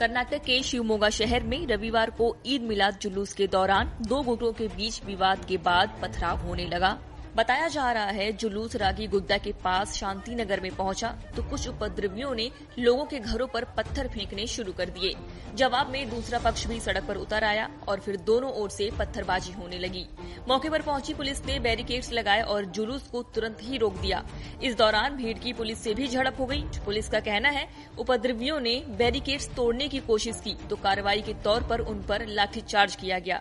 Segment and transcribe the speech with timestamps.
[0.00, 4.68] कर्नाटक के शिवमोगा शहर में रविवार को ईद मिलाद जुलूस के दौरान दो गुटों के
[4.68, 6.96] बीच विवाद के बाद पथराव होने लगा।
[7.36, 11.68] बताया जा रहा है, जुलूस रागी गुद्दा के पास शांति नगर में पहुँचा तो कुछ
[11.68, 15.12] उपद्रवियों ने लोगों के घरों पर पत्थर फेंकने शुरू कर दिए।
[15.54, 19.52] जवाब में दूसरा पक्ष भी सड़क पर उतर आया और फिर दोनों ओर से पत्थरबाजी
[19.52, 20.04] होने लगी।
[20.48, 24.24] मौके पर पहुँची पुलिस ने बैरिकेड्स लगाए और जुलूस को तुरंत ही रोक दिया।
[24.62, 27.66] इस दौरान भीड़ की पुलिस से भी झड़प हो गई। पुलिस का कहना है,
[27.98, 32.96] उपद्रवियों ने बैरिकेड्स तोड़ने की कोशिश की तो कार्रवाई के तौर पर उन पर लाठीचार्ज
[32.96, 33.40] किया गया।